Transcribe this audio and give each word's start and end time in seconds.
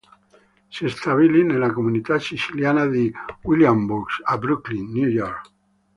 Si 0.67 0.89
stabilì 0.89 1.43
nella 1.43 1.71
comunità 1.71 2.17
siciliana 2.17 2.87
di 2.87 3.13
Williamsburg 3.43 4.07
a 4.23 4.35
Brooklyn, 4.39 4.89
New 4.91 5.07
York. 5.07 5.51